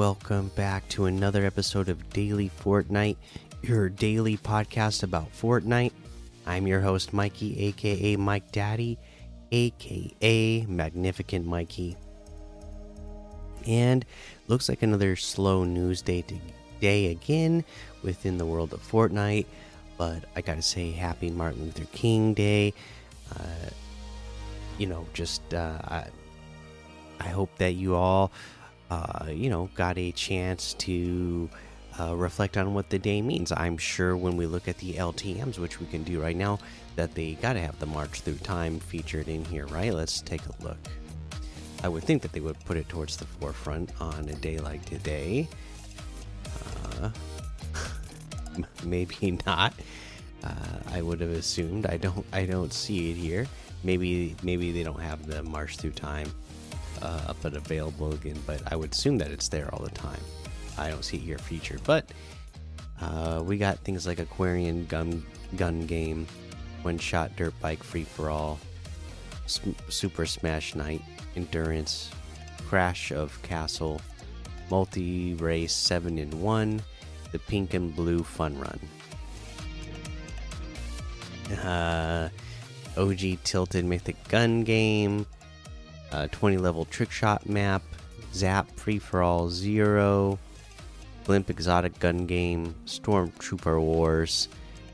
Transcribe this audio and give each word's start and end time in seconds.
Welcome 0.00 0.48
back 0.56 0.88
to 0.88 1.04
another 1.04 1.44
episode 1.44 1.90
of 1.90 2.08
Daily 2.08 2.50
Fortnite, 2.64 3.18
your 3.60 3.90
daily 3.90 4.38
podcast 4.38 5.02
about 5.02 5.30
Fortnite. 5.30 5.92
I'm 6.46 6.66
your 6.66 6.80
host, 6.80 7.12
Mikey, 7.12 7.66
aka 7.66 8.16
Mike 8.16 8.50
Daddy, 8.50 8.98
aka 9.52 10.64
Magnificent 10.66 11.44
Mikey. 11.44 11.98
And 13.66 14.06
looks 14.48 14.70
like 14.70 14.82
another 14.82 15.16
slow 15.16 15.64
news 15.64 16.00
day 16.00 16.22
today 16.22 17.08
again 17.08 17.62
within 18.02 18.38
the 18.38 18.46
world 18.46 18.72
of 18.72 18.80
Fortnite. 18.80 19.44
But 19.98 20.24
I 20.34 20.40
gotta 20.40 20.62
say, 20.62 20.92
happy 20.92 21.28
Martin 21.28 21.64
Luther 21.64 21.84
King 21.92 22.32
Day. 22.32 22.72
Uh, 23.38 23.68
you 24.78 24.86
know, 24.86 25.06
just 25.12 25.52
uh, 25.52 25.78
I, 25.84 26.04
I 27.20 27.28
hope 27.28 27.54
that 27.58 27.74
you 27.74 27.96
all, 27.96 28.32
uh, 28.90 29.26
you 29.28 29.48
know, 29.48 29.70
got 29.74 29.96
a 29.98 30.12
chance 30.12 30.74
to 30.74 31.48
uh, 31.98 32.14
reflect 32.14 32.56
on 32.56 32.74
what 32.74 32.90
the 32.90 32.98
day 32.98 33.22
means. 33.22 33.52
I'm 33.52 33.78
sure 33.78 34.16
when 34.16 34.36
we 34.36 34.46
look 34.46 34.68
at 34.68 34.78
the 34.78 34.94
LTMs, 34.94 35.58
which 35.58 35.80
we 35.80 35.86
can 35.86 36.02
do 36.02 36.20
right 36.20 36.36
now, 36.36 36.58
that 36.96 37.14
they 37.14 37.34
got 37.34 37.54
to 37.54 37.60
have 37.60 37.78
the 37.78 37.86
March 37.86 38.20
Through 38.22 38.36
Time 38.36 38.80
featured 38.80 39.28
in 39.28 39.44
here, 39.44 39.66
right? 39.66 39.92
Let's 39.92 40.20
take 40.20 40.42
a 40.46 40.64
look. 40.64 40.78
I 41.82 41.88
would 41.88 42.04
think 42.04 42.22
that 42.22 42.32
they 42.32 42.40
would 42.40 42.58
put 42.64 42.76
it 42.76 42.88
towards 42.88 43.16
the 43.16 43.24
forefront 43.24 43.90
on 44.00 44.28
a 44.28 44.34
day 44.34 44.58
like 44.58 44.84
today. 44.84 45.48
Uh, 47.00 47.10
maybe 48.84 49.38
not. 49.46 49.72
Uh, 50.42 50.52
I 50.92 51.02
would 51.02 51.20
have 51.20 51.30
assumed. 51.30 51.86
I 51.86 51.96
don't. 51.96 52.26
I 52.32 52.44
don't 52.44 52.72
see 52.72 53.10
it 53.10 53.14
here. 53.14 53.46
Maybe. 53.84 54.36
Maybe 54.42 54.72
they 54.72 54.82
don't 54.82 55.00
have 55.00 55.26
the 55.26 55.42
March 55.42 55.76
Through 55.76 55.92
Time 55.92 56.30
uh, 57.02 57.22
up 57.28 57.44
and 57.44 57.56
available 57.56 58.12
again. 58.12 58.38
But 58.46 58.62
I 58.72 58.76
would 58.76 58.92
assume 58.92 59.18
that 59.18 59.30
it's 59.30 59.48
there 59.48 59.72
all 59.74 59.82
the 59.82 59.90
time. 59.90 60.20
I 60.78 60.90
don't 60.90 61.04
see 61.04 61.18
it 61.18 61.20
here 61.22 61.38
featured. 61.38 61.82
But 61.84 62.10
uh, 63.00 63.42
we 63.44 63.58
got 63.58 63.78
things 63.78 64.06
like 64.06 64.18
Aquarian 64.18 64.86
gun 64.86 65.24
gun 65.56 65.86
game, 65.86 66.26
one 66.82 66.98
shot 66.98 67.34
dirt 67.36 67.54
bike 67.60 67.82
free 67.82 68.04
for 68.04 68.30
all, 68.30 68.58
Super 69.46 70.26
Smash 70.26 70.74
Night 70.74 71.02
endurance, 71.36 72.10
crash 72.68 73.12
of 73.12 73.40
castle, 73.42 74.00
multi 74.70 75.34
race 75.34 75.72
seven 75.72 76.18
in 76.18 76.40
one, 76.40 76.82
the 77.32 77.38
pink 77.38 77.74
and 77.74 77.94
blue 77.94 78.22
fun 78.22 78.58
run. 78.58 78.80
Uh, 81.58 82.28
OG 82.96 83.42
tilted 83.44 83.84
mythic 83.84 84.16
gun 84.28 84.62
game, 84.62 85.26
uh, 86.12 86.28
20 86.28 86.56
level 86.58 86.84
trick 86.84 87.10
shot 87.10 87.48
map, 87.48 87.82
Zap 88.32 88.70
free 88.76 88.98
for 88.98 89.22
all 89.22 89.48
zero, 89.48 90.38
Blimp 91.24 91.50
exotic 91.50 91.98
gun 91.98 92.26
game, 92.26 92.74
Stormtrooper 92.86 93.80
wars, 93.80 94.48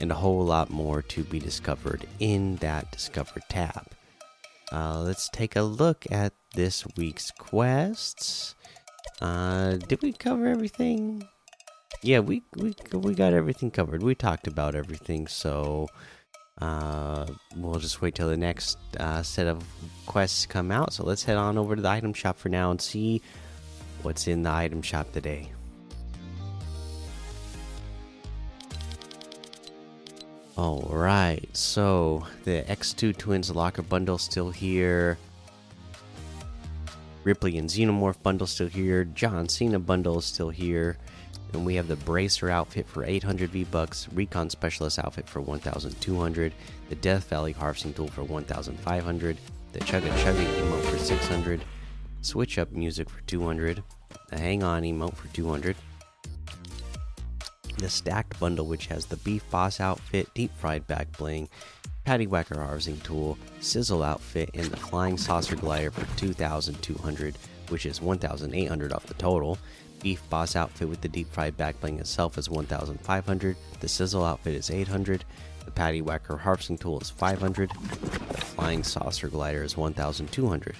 and 0.00 0.10
a 0.10 0.14
whole 0.14 0.44
lot 0.44 0.70
more 0.70 1.02
to 1.02 1.22
be 1.24 1.38
discovered 1.38 2.06
in 2.20 2.56
that 2.56 2.90
Discover 2.90 3.40
tab. 3.48 3.86
Uh, 4.72 5.00
let's 5.00 5.28
take 5.28 5.56
a 5.56 5.62
look 5.62 6.06
at 6.10 6.32
this 6.54 6.86
week's 6.96 7.30
quests. 7.30 8.54
Uh, 9.20 9.76
did 9.76 10.00
we 10.02 10.12
cover 10.12 10.46
everything? 10.46 11.28
Yeah, 12.02 12.20
we 12.20 12.42
we 12.56 12.74
we 12.92 13.14
got 13.14 13.32
everything 13.32 13.70
covered. 13.70 14.02
We 14.02 14.14
talked 14.14 14.46
about 14.46 14.74
everything, 14.74 15.28
so 15.28 15.88
uh, 16.60 17.26
we'll 17.56 17.80
just 17.80 18.02
wait 18.02 18.14
till 18.14 18.28
the 18.28 18.36
next 18.36 18.78
uh, 18.98 19.22
set 19.22 19.46
of 19.46 19.64
quests 20.06 20.46
come 20.46 20.70
out. 20.70 20.92
So 20.92 21.04
let's 21.04 21.24
head 21.24 21.36
on 21.36 21.58
over 21.58 21.76
to 21.76 21.82
the 21.82 21.88
item 21.88 22.12
shop 22.12 22.38
for 22.38 22.48
now 22.48 22.70
and 22.70 22.80
see 22.80 23.22
what's 24.02 24.26
in 24.26 24.42
the 24.42 24.50
item 24.50 24.82
shop 24.82 25.12
today. 25.12 25.50
All 30.56 30.86
right, 30.90 31.48
so 31.56 32.26
the 32.44 32.62
X2 32.68 33.16
Twins 33.16 33.50
Locker 33.50 33.82
Bundle 33.82 34.18
still 34.18 34.50
here. 34.50 35.16
Ripley 37.24 37.56
and 37.56 37.70
Xenomorph 37.70 38.22
Bundle 38.22 38.46
still 38.46 38.66
here. 38.68 39.04
John 39.04 39.48
Cena 39.48 39.78
Bundle 39.78 40.18
is 40.18 40.26
still 40.26 40.50
here. 40.50 40.98
And 41.52 41.66
we 41.66 41.74
have 41.74 41.88
the 41.88 41.96
Bracer 41.96 42.48
outfit 42.50 42.86
for 42.86 43.04
800 43.04 43.50
V 43.50 43.64
Bucks, 43.64 44.08
Recon 44.12 44.48
Specialist 44.48 44.98
outfit 44.98 45.28
for 45.28 45.40
1,200, 45.40 46.52
the 46.88 46.94
Death 46.96 47.28
Valley 47.28 47.52
Harvesting 47.52 47.92
Tool 47.92 48.08
for 48.08 48.24
1,500, 48.24 49.36
the 49.72 49.78
Chugga 49.80 50.08
Chugga 50.22 50.44
emote 50.44 50.82
for 50.82 50.98
600, 50.98 51.64
Switch 52.22 52.58
Up 52.58 52.72
Music 52.72 53.10
for 53.10 53.20
200, 53.22 53.82
the 54.30 54.38
Hang 54.38 54.62
On 54.62 54.82
emote 54.82 55.14
for 55.14 55.28
200, 55.28 55.76
the 57.78 57.90
Stacked 57.90 58.38
Bundle, 58.38 58.66
which 58.66 58.86
has 58.86 59.06
the 59.06 59.16
Beef 59.18 59.42
Boss 59.50 59.80
outfit, 59.80 60.28
Deep 60.34 60.52
Fried 60.56 60.86
Back 60.86 61.16
Bling, 61.18 61.48
Patty 62.04 62.26
Whacker 62.26 62.60
Harvesting 62.60 63.00
Tool, 63.00 63.38
Sizzle 63.60 64.02
outfit, 64.02 64.50
and 64.54 64.66
the 64.66 64.76
Flying 64.76 65.18
Saucer 65.18 65.56
Glider 65.56 65.90
for 65.90 66.06
2,200, 66.16 67.36
which 67.68 67.86
is 67.86 68.00
1,800 68.00 68.92
off 68.92 69.06
the 69.06 69.14
total. 69.14 69.58
Beef 70.02 70.28
Boss 70.28 70.56
outfit 70.56 70.88
with 70.88 71.00
the 71.00 71.08
deep 71.08 71.32
fried 71.32 71.56
back 71.56 71.80
bling 71.80 72.00
itself 72.00 72.36
is 72.36 72.50
1,500. 72.50 73.56
The 73.80 73.88
Sizzle 73.88 74.24
outfit 74.24 74.54
is 74.54 74.70
800. 74.70 75.24
The 75.64 75.70
Patty 75.70 76.02
Whacker 76.02 76.36
harvesting 76.36 76.76
tool 76.76 76.98
is 77.00 77.10
500. 77.10 77.70
The 77.70 78.40
Flying 78.40 78.82
Saucer 78.82 79.28
glider 79.28 79.62
is 79.62 79.76
1,200. 79.76 80.76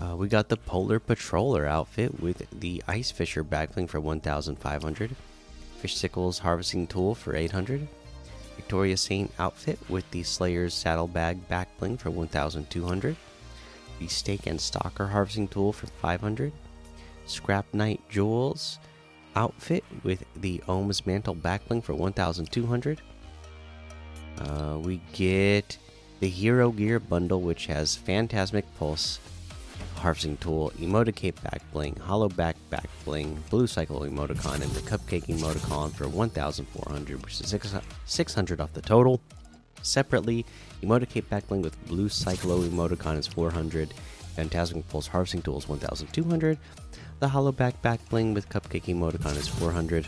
Uh, 0.00 0.14
we 0.16 0.28
got 0.28 0.48
the 0.48 0.56
Polar 0.56 1.00
Patroller 1.00 1.66
outfit 1.66 2.20
with 2.20 2.46
the 2.60 2.82
Ice 2.86 3.10
Fisher 3.10 3.42
back 3.42 3.74
bling 3.74 3.88
for 3.88 4.00
1,500. 4.00 5.16
Fish 5.78 5.96
Sickles 5.96 6.38
harvesting 6.38 6.86
tool 6.86 7.16
for 7.16 7.34
800. 7.34 7.88
Victoria 8.54 8.96
Saint 8.96 9.32
outfit 9.40 9.78
with 9.88 10.08
the 10.12 10.22
Slayer's 10.22 10.74
saddlebag 10.74 11.48
back 11.48 11.68
bling 11.78 11.96
for 11.96 12.10
1,200. 12.10 13.16
The 13.98 14.06
Stake 14.06 14.46
and 14.46 14.60
Stalker 14.60 15.08
harvesting 15.08 15.48
tool 15.48 15.72
for 15.72 15.88
500. 15.88 16.52
Scrap 17.28 17.72
Knight 17.72 18.00
Jules 18.08 18.78
outfit 19.36 19.84
with 20.02 20.24
the 20.36 20.58
Ohms 20.66 21.06
Mantle 21.06 21.34
backbling 21.34 21.82
for 21.82 21.94
1,200. 21.94 23.00
Uh, 24.38 24.78
we 24.80 25.00
get 25.12 25.78
the 26.20 26.28
Hero 26.28 26.70
Gear 26.70 26.98
bundle, 26.98 27.40
which 27.40 27.66
has 27.66 27.96
Phantasmic 27.96 28.64
Pulse, 28.78 29.20
Harvesting 29.96 30.36
Tool, 30.38 30.72
Emoticape 30.78 31.40
back 31.42 31.62
bling, 31.72 31.96
Hollow 31.96 32.28
Back 32.28 32.56
back 32.70 32.88
bling, 33.04 33.42
Blue 33.50 33.66
Cycle 33.66 34.00
emoticon, 34.00 34.62
and 34.62 34.70
the 34.72 34.80
Cupcake 34.80 35.26
emoticon 35.26 35.92
for 35.92 36.08
1,400, 36.08 37.24
which 37.24 37.40
is 37.40 37.54
600 38.06 38.60
off 38.60 38.72
the 38.72 38.82
total. 38.82 39.20
Separately, 39.82 40.44
Emoticape 40.82 41.28
back 41.28 41.48
bling 41.48 41.62
with 41.62 41.86
Blue 41.88 42.08
Cyclo 42.08 42.66
emoticon 42.68 43.18
is 43.18 43.26
400, 43.26 43.92
Phantasmic 44.36 44.88
Pulse 44.88 45.08
Harvesting 45.08 45.42
Tool 45.42 45.58
is 45.58 45.68
1,200. 45.68 46.58
The 47.18 47.28
hollow 47.28 47.50
back 47.50 47.82
back 47.82 48.06
bling 48.08 48.34
with 48.34 48.48
cupcake 48.48 48.84
emoticon 48.84 49.36
is 49.36 49.48
400. 49.48 50.06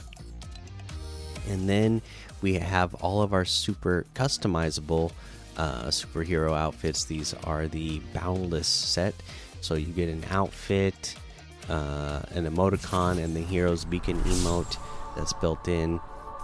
And 1.49 1.69
then 1.69 2.03
we 2.41 2.55
have 2.55 2.95
all 2.95 3.23
of 3.23 3.33
our 3.33 3.45
super 3.45 4.07
customizable 4.15 5.11
uh, 5.57 5.87
superhero 5.87 6.57
outfits. 6.57 7.05
These 7.05 7.35
are 7.45 7.67
the 7.67 8.01
Boundless 8.15 8.69
set. 8.69 9.15
So 9.61 9.75
you 9.75 9.87
get 9.87 10.09
an 10.09 10.25
outfit, 10.31 11.17
uh, 11.69 12.23
an 12.31 12.47
emoticon, 12.47 13.23
and 13.23 13.35
the 13.35 13.43
Hero's 13.43 13.85
Beacon 13.85 14.21
emote 14.21 14.79
that's 15.17 15.33
built 15.33 15.67
in. 15.67 15.99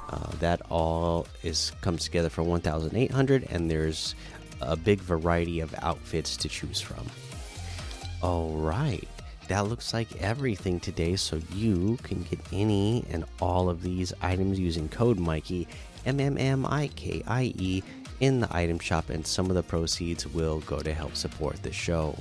Uh, 0.08 0.30
that 0.38 0.62
all 0.70 1.26
is 1.42 1.72
comes 1.80 2.04
together 2.04 2.28
for 2.28 2.42
1,800, 2.42 3.46
and 3.50 3.70
there's 3.70 4.14
a 4.60 4.76
big 4.76 5.00
variety 5.00 5.60
of 5.60 5.74
outfits 5.82 6.36
to 6.36 6.48
choose 6.48 6.80
from. 6.80 7.04
All 8.22 8.56
right 8.56 9.08
that 9.48 9.66
looks 9.66 9.94
like 9.94 10.20
everything 10.20 10.80
today. 10.80 11.16
So 11.16 11.40
you 11.52 11.98
can 12.02 12.22
get 12.24 12.40
any 12.52 13.04
and 13.10 13.24
all 13.40 13.68
of 13.68 13.82
these 13.82 14.12
items 14.22 14.58
using 14.58 14.88
code 14.88 15.18
Mikey, 15.18 15.68
M 16.04 16.20
M 16.20 16.36
M 16.38 16.66
I 16.66 16.88
K 16.88 17.22
I 17.26 17.54
E, 17.56 17.82
in 18.20 18.40
the 18.40 18.56
item 18.56 18.78
shop, 18.78 19.10
and 19.10 19.26
some 19.26 19.50
of 19.50 19.56
the 19.56 19.62
proceeds 19.62 20.26
will 20.26 20.60
go 20.60 20.80
to 20.80 20.92
help 20.92 21.16
support 21.16 21.62
the 21.62 21.72
show. 21.72 22.18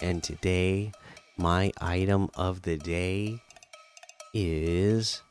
And 0.00 0.22
today, 0.22 0.92
my 1.36 1.72
item 1.80 2.30
of 2.34 2.62
the 2.62 2.76
day 2.76 3.40
is 4.32 5.22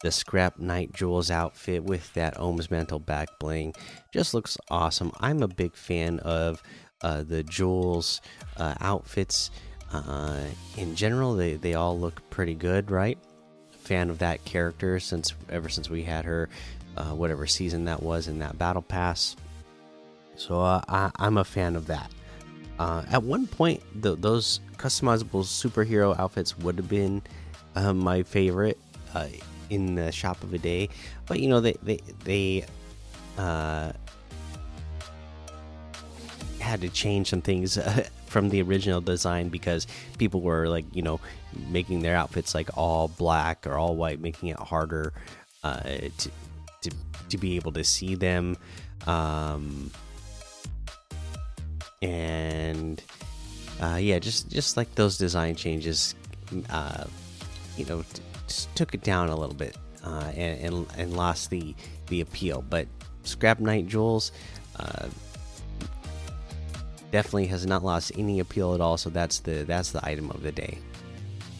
the 0.00 0.10
Scrap 0.10 0.58
Knight 0.58 0.92
Jules 0.92 1.30
outfit 1.30 1.84
with 1.84 2.12
that 2.14 2.36
Ohms 2.36 2.70
Mantle 2.70 2.98
back 2.98 3.28
bling. 3.38 3.74
Just 4.12 4.34
looks 4.34 4.56
awesome. 4.70 5.12
I'm 5.20 5.42
a 5.42 5.48
big 5.48 5.74
fan 5.74 6.18
of 6.20 6.62
uh, 7.02 7.22
the 7.22 7.42
Jules 7.42 8.20
uh, 8.56 8.74
outfits 8.80 9.50
uh, 9.92 10.44
in 10.76 10.94
general, 10.94 11.34
they 11.34 11.54
they 11.54 11.74
all 11.74 11.98
look 11.98 12.28
pretty 12.30 12.54
good, 12.54 12.90
right? 12.90 13.18
Fan 13.70 14.10
of 14.10 14.18
that 14.18 14.44
character 14.44 15.00
since 15.00 15.34
ever 15.48 15.68
since 15.68 15.88
we 15.88 16.02
had 16.02 16.24
her, 16.24 16.48
uh, 16.96 17.10
whatever 17.14 17.46
season 17.46 17.84
that 17.86 18.02
was 18.02 18.28
in 18.28 18.38
that 18.40 18.58
battle 18.58 18.82
pass. 18.82 19.36
So 20.36 20.60
uh, 20.60 20.82
I, 20.88 21.10
am 21.26 21.38
a 21.38 21.44
fan 21.44 21.74
of 21.74 21.86
that. 21.86 22.12
Uh, 22.78 23.02
at 23.10 23.22
one 23.24 23.46
point, 23.46 23.82
the, 24.02 24.14
those 24.14 24.60
customizable 24.76 25.42
superhero 25.42 26.16
outfits 26.18 26.56
would 26.58 26.76
have 26.76 26.88
been 26.88 27.22
my 27.74 28.22
favorite 28.22 28.78
in 29.70 29.94
the 29.94 30.12
shop 30.12 30.42
of 30.42 30.52
a 30.54 30.58
day, 30.58 30.88
but 31.26 31.40
you 31.40 31.48
know 31.48 31.60
they 31.60 31.74
they 31.82 32.00
they 32.24 32.64
uh, 33.36 33.92
had 36.60 36.80
to 36.80 36.88
change 36.88 37.30
some 37.30 37.40
things 37.40 37.78
uh, 37.78 38.04
from 38.26 38.50
the 38.50 38.60
original 38.62 39.00
design 39.00 39.48
because 39.48 39.86
people 40.18 40.40
were 40.40 40.68
like 40.68 40.84
you 40.92 41.02
know 41.02 41.20
making 41.70 42.00
their 42.00 42.16
outfits 42.16 42.54
like 42.54 42.76
all 42.76 43.08
black 43.08 43.66
or 43.66 43.74
all 43.74 43.96
white, 43.96 44.20
making 44.20 44.48
it 44.50 44.58
harder 44.58 45.12
uh, 45.64 45.80
to 45.80 46.30
to 46.82 46.90
to 47.30 47.38
be 47.38 47.56
able 47.56 47.72
to 47.72 47.84
see 47.84 48.14
them. 48.14 48.56
Um, 49.06 49.90
and 52.02 53.02
uh, 53.80 53.98
yeah, 54.00 54.18
just 54.18 54.50
just 54.50 54.76
like 54.76 54.94
those 54.94 55.18
design 55.18 55.54
changes, 55.54 56.14
uh, 56.70 57.04
you 57.76 57.84
know, 57.86 58.04
took 58.74 58.94
it 58.94 59.02
down 59.02 59.28
a 59.28 59.36
little 59.36 59.54
bit 59.54 59.76
uh, 60.04 60.32
and, 60.34 60.60
and, 60.60 60.86
and 60.96 61.16
lost 61.16 61.50
the 61.50 61.74
the 62.08 62.20
appeal. 62.20 62.64
But 62.68 62.86
Scrap 63.22 63.60
Knight 63.60 63.86
Jules 63.86 64.32
uh, 64.76 65.08
definitely 67.10 67.46
has 67.46 67.66
not 67.66 67.84
lost 67.84 68.12
any 68.16 68.40
appeal 68.40 68.74
at 68.74 68.80
all. 68.80 68.96
So 68.96 69.10
that's 69.10 69.40
the 69.40 69.64
that's 69.64 69.92
the 69.92 70.04
item 70.06 70.30
of 70.30 70.42
the 70.42 70.52
day. 70.52 70.78